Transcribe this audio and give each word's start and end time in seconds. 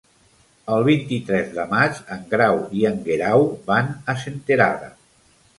El 0.75 0.85
vint-i-tres 0.87 1.51
de 1.57 1.67
maig 1.75 2.01
en 2.17 2.25
Grau 2.33 2.59
i 2.81 2.83
en 2.93 2.97
Guerau 3.11 3.47
van 3.71 3.95
a 4.15 4.21
Senterada. 4.27 4.91